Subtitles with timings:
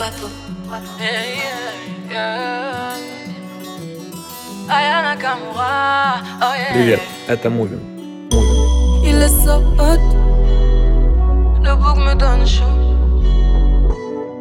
[0.00, 0.28] cuerpo.
[0.98, 1.24] Yeah,
[2.10, 2.96] yeah,
[4.68, 6.72] Aya Nakamura, oh yeah.
[6.72, 7.80] Привет, это Мувин.
[9.04, 10.00] Il est so hot.
[11.62, 12.64] Le bouc me donne chaud.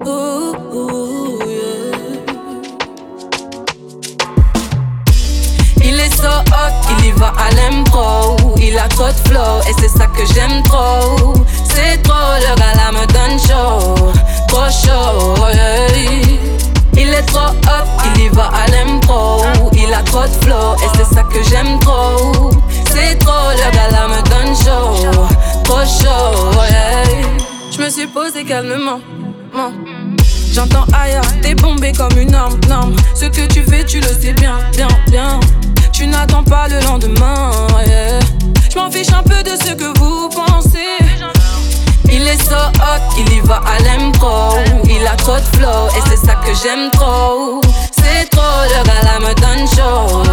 [0.06, 1.94] Ooh, ooh, yeah.
[5.84, 8.36] Il est so hot, il y va à l'impro.
[8.58, 11.34] Il a trop de flow et c'est ça que j'aime trop.
[11.64, 14.12] C'est trop, le gars là me donne chaud.
[14.51, 15.87] Trop chaud, yeah.
[16.95, 19.45] Il est trop hot, il y va à l'impro.
[19.75, 22.51] Il a trop de flow et c'est ça que j'aime trop.
[22.91, 25.25] C'est trop, le gars me donne chaud.
[25.63, 26.51] Trop chaud.
[27.71, 28.99] Je me suis posé calmement.
[30.53, 32.59] J'entends ailleurs, t'es bombé comme une arme.
[33.15, 35.39] Ce que tu fais, tu le sais bien, bien, bien.
[35.93, 37.53] Tu n'attends pas le lendemain,
[37.87, 38.19] yeah.
[38.69, 41.20] Je m'en fiche un peu de ce que vous pensez.
[42.23, 44.51] Il est so hot, il y va à l'impro.
[44.85, 47.63] Il a trop de flow et c'est ça que j'aime trop.
[47.93, 50.30] C'est trop, le gars là me donne chaud.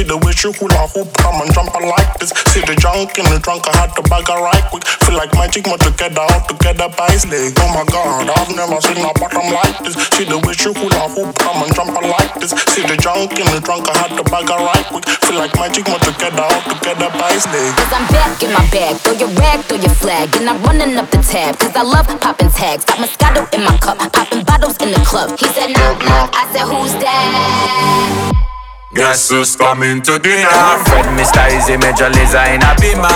[0.00, 2.32] See the way she hula hoop, come and jump like this.
[2.48, 4.80] See the junk in the trunk, I had to bag her right quick.
[5.04, 7.52] Feel like magic, more together, all together by his leg.
[7.60, 10.00] Oh my god, I've never seen a bottom like this.
[10.16, 12.56] See the way she hula hoop, come and jump like this.
[12.72, 15.04] See the junk in the trunk, I had to bag her right quick.
[15.28, 17.68] Feel like magic, more together, all together by his leg.
[17.76, 18.96] Cause I'm back in my bag.
[19.04, 20.32] Throw your rag, throw your flag.
[20.40, 21.60] And I'm running up the tab.
[21.60, 22.88] Cause I love popping tags.
[22.88, 24.00] Got Moscato in my cup.
[24.16, 25.36] Popping bottles in the club.
[25.36, 26.32] He said, knock, knock.
[26.32, 28.48] I said, who's that?
[28.92, 30.50] Guess who's coming to dinner?
[30.90, 31.46] Fred Mr.
[31.54, 33.06] Easy Major Lazer in a beamer.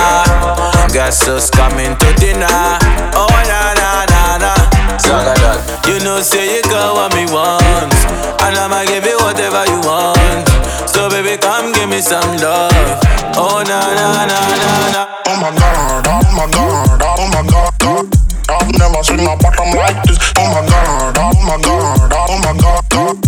[0.95, 2.79] Guess who's coming to dinner?
[3.19, 4.53] Oh na na na na.
[5.91, 7.93] You know say you got what me want,
[8.47, 10.47] and I'ma give you whatever you want.
[10.89, 12.71] So baby come give me some love.
[13.35, 15.03] Oh na na na na na.
[15.26, 18.15] Oh my god, oh my god, oh my god, oh, oh, god.
[18.47, 20.19] I've never seen a bottom like this.
[20.38, 23.24] Oh my god, oh my god, oh my god, oh, god.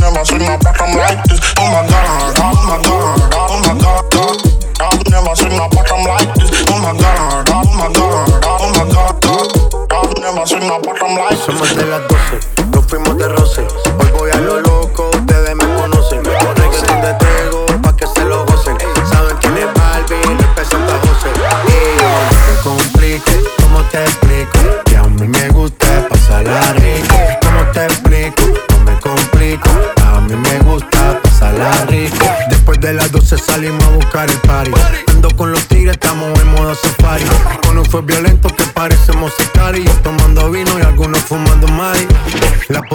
[0.00, 1.40] Never seen a bottom like this.
[1.58, 4.03] Oh my god, oh my god, oh my god,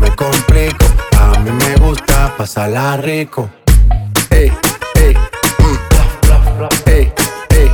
[0.00, 0.84] Me complico.
[1.18, 3.48] A mí me gusta pasarla rico.
[4.30, 4.52] Ey,
[4.96, 5.14] ey,
[5.58, 5.78] mm,
[6.86, 7.12] ey,
[7.50, 7.70] ey.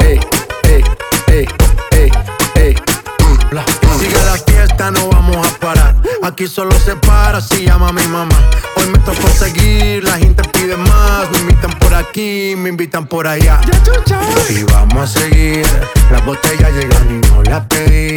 [0.00, 0.20] Ey,
[0.64, 0.84] ey,
[1.28, 1.46] ey,
[1.92, 2.10] ey,
[2.56, 2.74] ey.
[3.20, 5.96] Mm, Sigue la fiesta, no vamos a parar.
[6.22, 8.36] Aquí solo se para si llama mi mamá.
[8.76, 11.30] Hoy me tocó seguir, la gente pide más.
[11.32, 13.60] Me invitan por aquí, me invitan por allá.
[14.48, 15.66] Y vamos a seguir.
[16.10, 18.16] Las botellas llegan y no las pedí.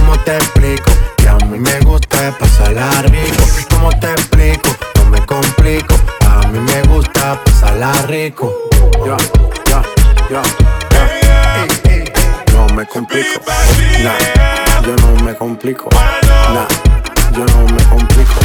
[0.00, 0.90] ¿cómo te explico?
[1.16, 3.44] Que a mí me gusta pasarla rico.
[3.70, 4.68] ¿Cómo te explico?
[4.96, 5.94] No me complico.
[6.26, 8.52] A mí me gusta pasarla rico.
[9.04, 9.16] Ya,
[10.30, 10.42] ya.
[11.60, 12.12] Ey, ey,
[12.52, 13.40] No me complico.
[14.02, 15.88] Nah, yo no me complico.
[15.92, 16.68] Nah,
[17.32, 18.40] yo no me complico.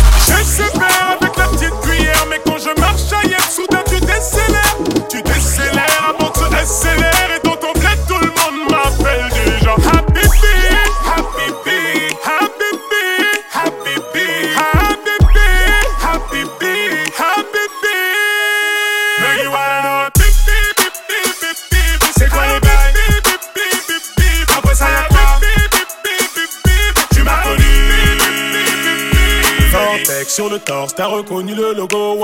[30.36, 32.20] Sur le torse, t'as reconnu le logo.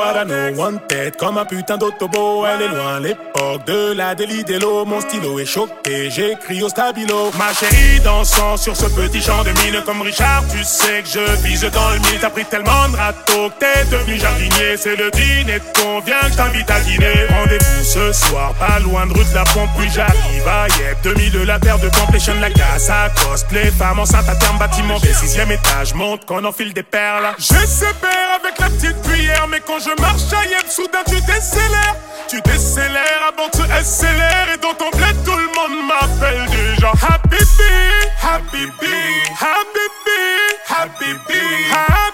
[0.58, 2.46] One tête comme un putain d'autobo.
[2.46, 7.32] Elle est loin l'époque de la délit d'Elo Mon stylo est choqué, j'écris au stabilo.
[7.38, 11.42] Ma chérie dansant sur ce petit champ de mine Comme Richard, tu sais que je
[11.42, 12.20] vise dans le mille.
[12.20, 14.76] T'as pris tellement de râteaux que t'es devenu jardinier.
[14.76, 17.28] C'est le dîner de con, viens que t'invite à dîner.
[17.30, 21.32] Rendez-vous ce soir, pas loin de rue de la pompe Puis j'arrive à Yep, 2000
[21.32, 25.00] de la terre de completion La casse à coste, les femmes enceintes à terme Bâtiment
[25.00, 27.34] des sixième étage, monte qu'on enfile des perles.
[27.38, 31.96] Je sais avec la petite cuillère Mais quand je marche à Yep, soudain tu décélères.
[32.28, 37.46] Tu décélères avant tu accélères Et dans ton bled tout le monde m'appelle déjà Habibi,
[38.22, 38.98] Habibi,
[39.40, 40.22] Habibi,
[40.70, 42.11] Habibi, Habibi,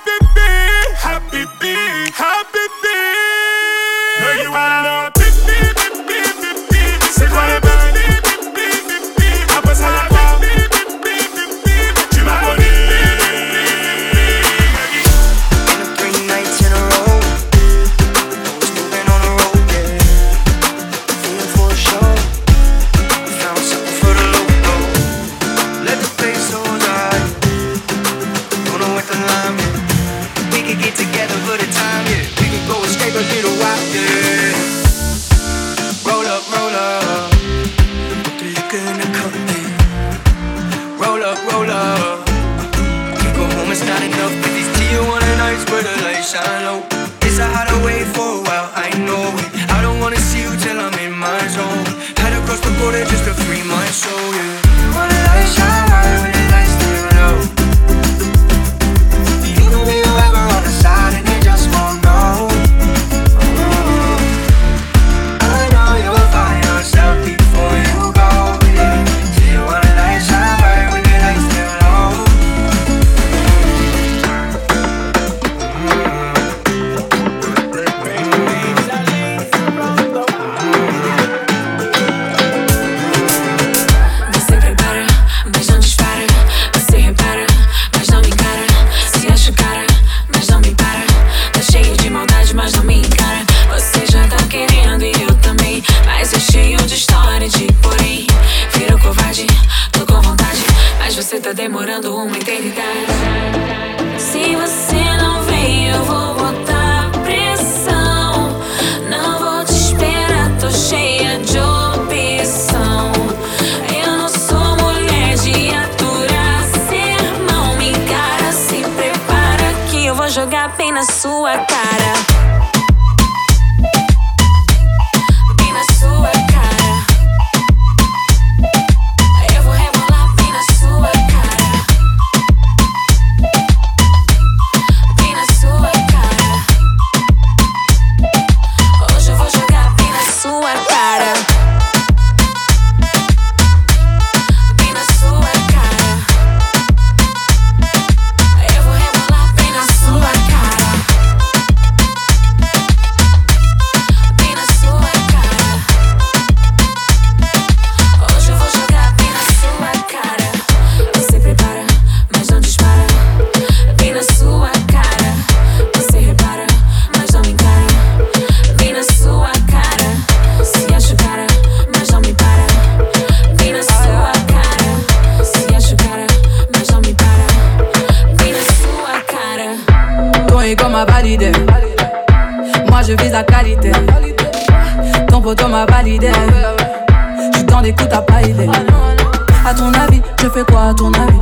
[191.28, 191.40] avis?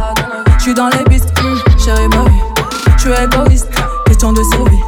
[0.60, 2.96] J'suis dans les pistes, hum, chérie vie.
[2.98, 3.70] J'suis égoïste,
[4.08, 4.84] question de survie.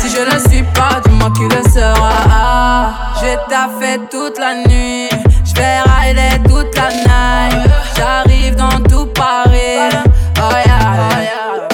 [0.00, 2.92] Si je ne suis pas, dis-moi qui le sera.
[3.20, 5.08] J'ai taffé toute la nuit.
[5.44, 7.70] J'vais rider toute la night.
[7.96, 9.96] J'arrive dans tout Paris.
[10.38, 11.68] Oh yeah.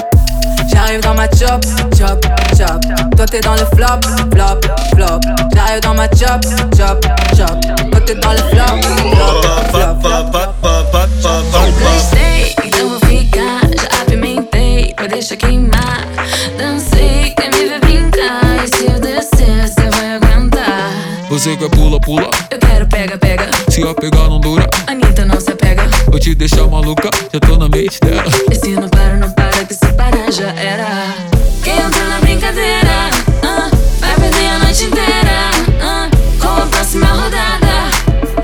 [0.71, 1.61] J'arrive dans ma chop,
[1.97, 2.25] chop,
[2.57, 2.81] chop.
[3.17, 4.01] Toi t'es dans le flop,
[4.31, 4.61] flop,
[4.95, 5.19] flop.
[5.53, 6.41] J'arrive dans ma chop,
[6.77, 7.59] chop, chop.
[7.91, 8.81] Toi t'es dans le flop,
[9.71, 10.70] flop, flop.
[21.41, 22.29] Você quer pula, pula.
[22.51, 23.49] Eu quero pega, pega.
[23.67, 24.69] Se eu pegar, não dura.
[24.85, 25.89] Anitta não se apega.
[26.05, 28.29] Vou te deixar maluca, já tô na mente dela.
[28.51, 31.15] E se não para, não para, que se parar já era.
[31.63, 33.09] Quem entra na brincadeira,
[33.41, 35.49] ah, vai perder a noite inteira.
[35.81, 37.89] ah, com a próxima rodada,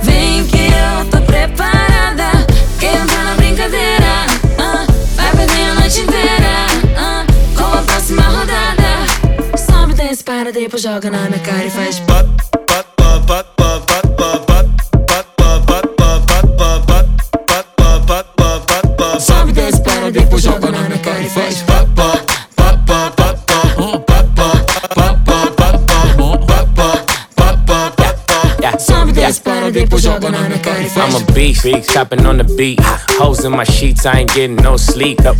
[0.01, 2.47] vem que eu tô preparada.
[2.79, 4.25] Quem entra na brincadeira,
[4.57, 6.65] ah, vai perder a noite inteira.
[6.97, 7.23] ah,
[7.55, 11.97] com a próxima rodada, sobe, desce, para, depois joga na minha cara e faz.
[11.97, 12.46] Sobe,
[31.37, 31.67] cara faz.
[31.67, 32.79] I'm a beast, chopping on the beat.
[33.19, 35.19] Hoes in my sheets, I ain't getting no sleep.
[35.23, 35.33] No,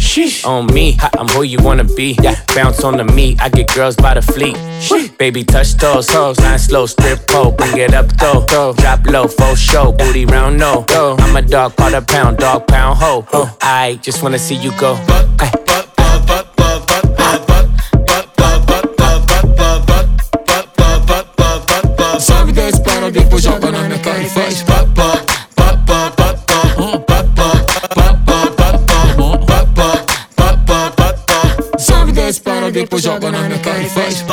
[0.46, 2.18] On me, I'm who you wanna be.
[2.56, 4.56] Bounce on the meat, I get girls by the fleet.
[4.80, 5.18] Sheesh.
[5.18, 8.46] Baby, touch those hoes, line slow, strip pole, bring it up though.
[8.74, 10.86] Drop low, full show, booty round no.
[11.20, 13.26] I'm a dog, part a pound, dog pound ho.
[13.62, 14.98] I just wanna see you go.
[15.40, 15.52] Ay.
[22.20, 24.64] Sobe, desce, para, depois joga na minha cara e faz.
[32.84, 34.24] Depois joga na minha cara e faz.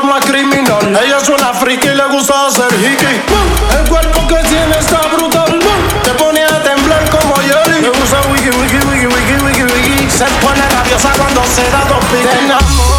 [0.00, 3.20] Ella es una friki y le gusta hacer hiki.
[3.78, 5.58] El cuerpo que tiene está brutal.
[6.02, 7.82] Te pone a temblar como Yoli.
[7.82, 10.10] Le gusta wiki, wiki, wiki, wiki, wiki, wiki.
[10.10, 12.91] Se pone rabiosa cuando se da dos piques.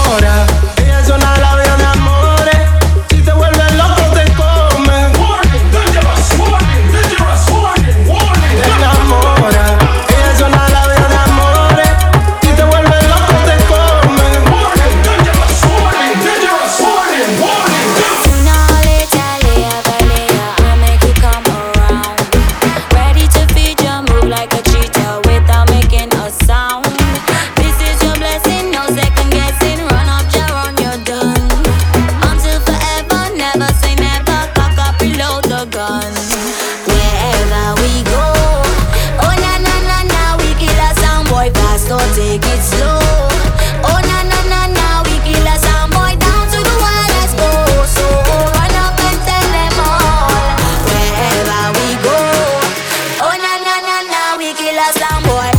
[54.84, 55.53] a slam boy.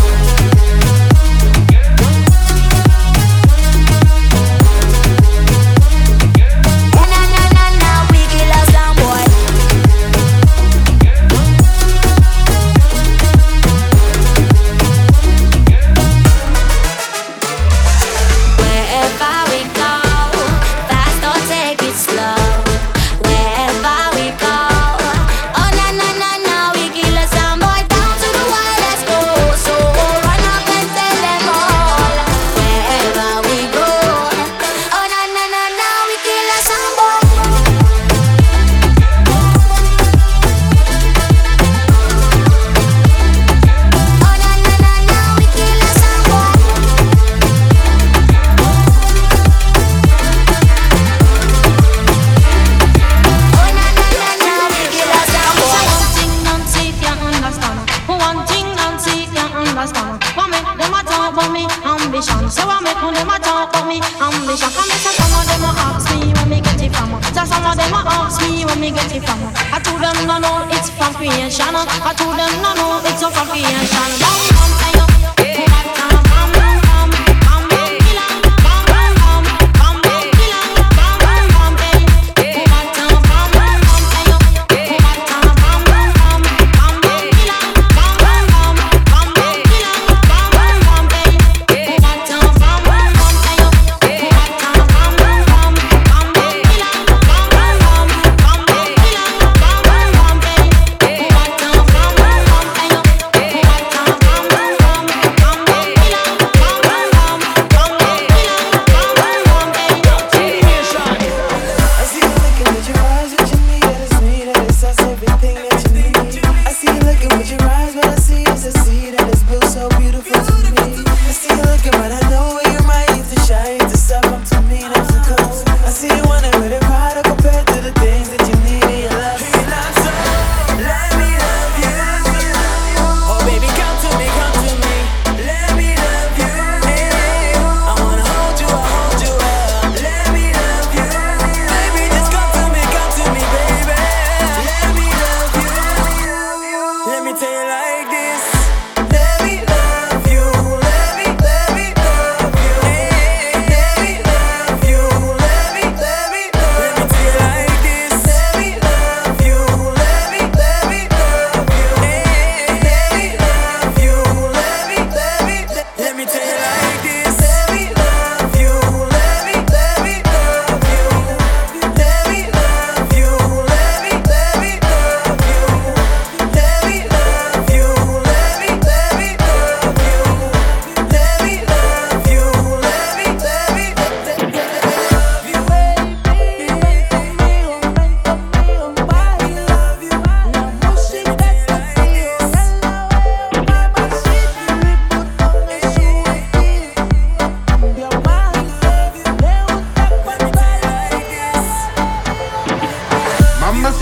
[67.65, 69.41] Some of them a ask me where me get it from.
[69.73, 71.65] I told them no, no, it's from creation.
[71.73, 74.21] I told them no, no, it's not from creation.
[74.21, 74.83] Down, down.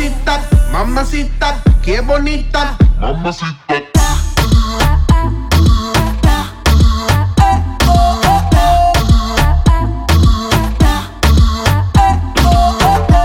[0.02, 0.40] mamacita,
[0.72, 3.82] mamacita, qué bonita, mamacita.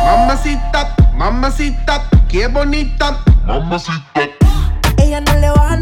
[0.05, 4.21] Mamacita, mamacita, qué bonita, mamacita.
[4.97, 5.76] Ella no le va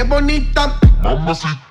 [0.00, 0.78] es bonita.
[1.02, 1.69] Mamacita.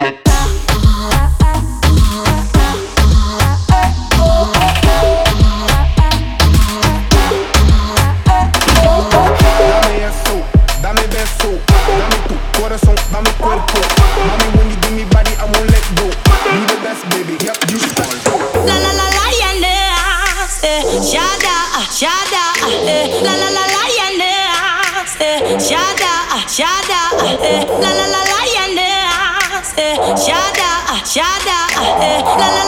[32.01, 32.58] yeah.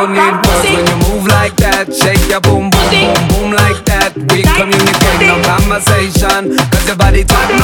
[0.00, 1.92] don't need words when you move like that.
[1.92, 4.16] Shake your boom, boom, boom, boom like that.
[4.16, 7.59] We communicate no conversation, cause your body talking.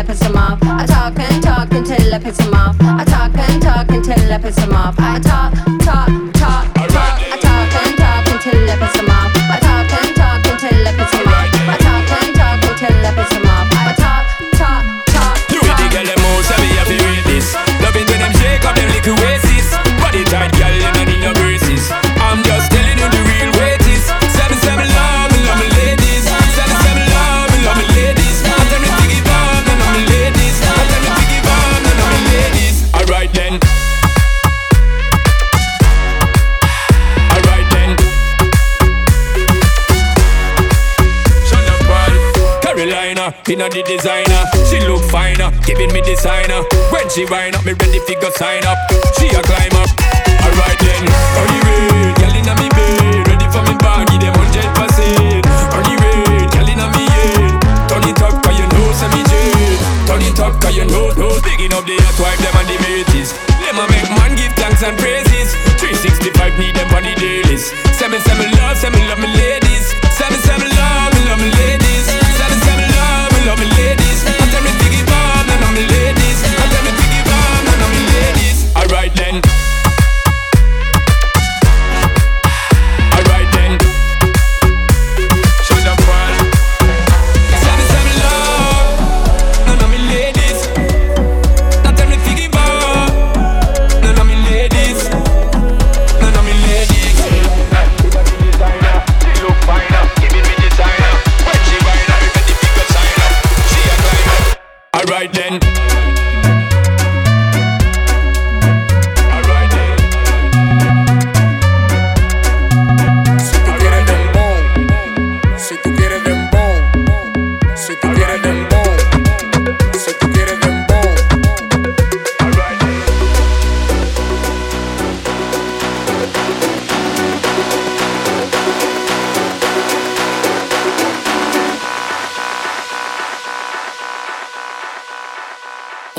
[0.00, 0.58] I piss them off.
[0.62, 2.74] I talk and talk until I piss him off.
[2.80, 4.94] I talk and talk until I piss him off.
[4.98, 6.19] I talk, talk.
[43.50, 46.62] Inna the designer, she look finer, giving me designer.
[46.94, 48.78] When she wind up, me ready fi go sign up.
[49.18, 49.90] She a climb up.
[50.46, 51.02] Alright then,
[51.34, 55.42] on the way, girl inna me bed, ready for me bag, give them hundred percent.
[55.74, 57.58] On the way, girl inna me head,
[57.90, 59.82] turn it up 'cause you know say me jet.
[60.06, 61.34] Turn it up 'cause you know, know.
[61.42, 63.34] Picking up the hot wife them and the mates.
[63.66, 65.58] Them a make man give thanks and praises.
[65.82, 67.74] 365 need them on the dailies.
[67.98, 68.22] Send me,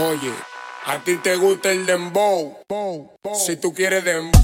[0.04, 0.34] Oye,
[0.88, 2.58] a ti te gusta el dembow,
[3.36, 4.42] si tú quieres dembow.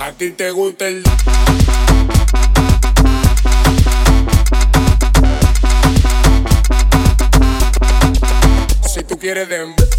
[0.00, 1.02] A ti te gusta el.
[8.88, 9.89] Si tú quieres dembow.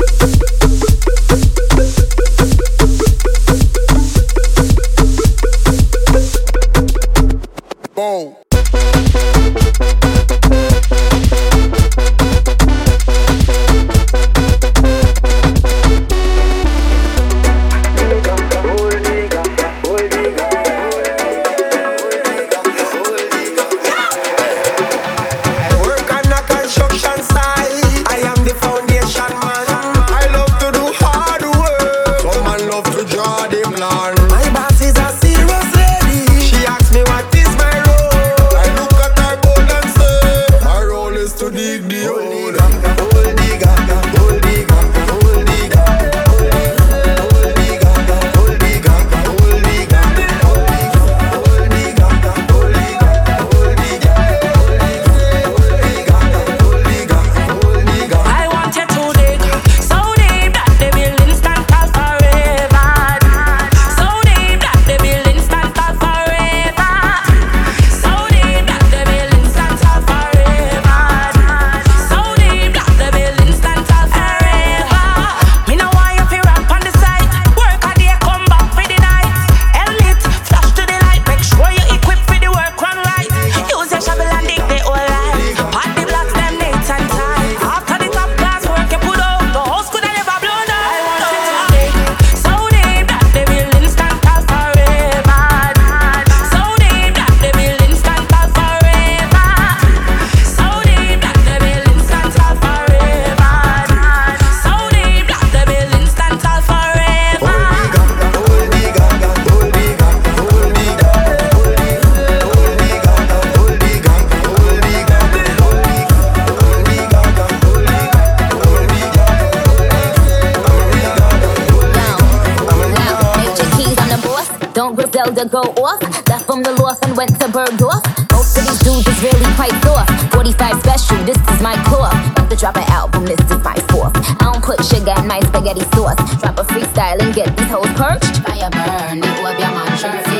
[125.23, 126.01] Don't go off?
[126.27, 128.01] Left from the loft and went to Bergdorf.
[128.31, 130.09] Most of these dudes is really quite soft.
[130.33, 132.09] 45 special, this is my core.
[132.09, 134.17] About to drop an album, this is my fourth.
[134.17, 136.17] I don't put sugar in my spaghetti sauce.
[136.41, 138.41] Drop a freestyle and get these hoes perched.
[138.41, 140.30] Fire burn, it will be man.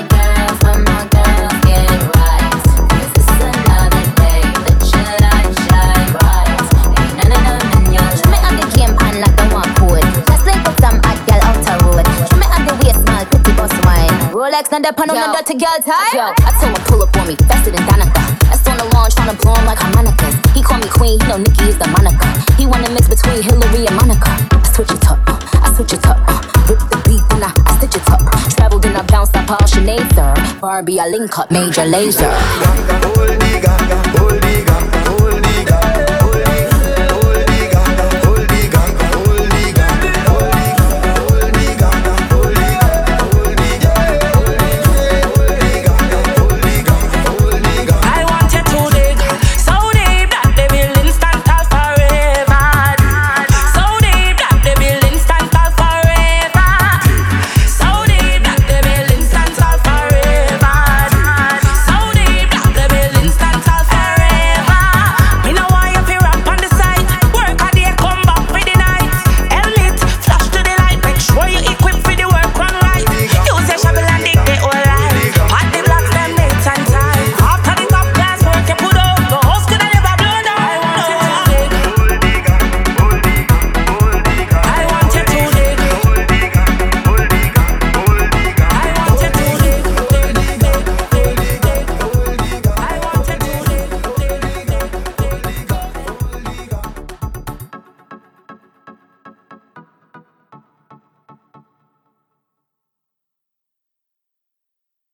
[14.72, 16.16] Rolex, not the pan on the dirty girl tie.
[16.16, 18.40] Yo, I told him pull up on me, faster than Danica.
[18.48, 20.36] That's on the launch, tryna blow him like harmonicas.
[20.56, 22.28] He call me queen, he know Nicki is the moniker.
[22.58, 24.32] He wanna mix between Hillary and Monica.
[24.52, 26.18] I switch it up, uh, I switch it up.
[26.28, 28.22] Uh, rip the beat, then I, I stitch it up.
[28.56, 30.34] Traveled and I bounced up all Sinead, sir.
[30.60, 32.32] Barbie, I link up, Major Lazer.
[33.04, 33.78] Gold digger,
[34.16, 34.51] gold digger.